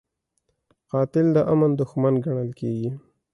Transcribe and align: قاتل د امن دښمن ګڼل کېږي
قاتل 0.91 1.27
د 1.35 1.37
امن 1.51 1.71
دښمن 1.79 2.13
ګڼل 2.25 2.49
کېږي 2.59 2.89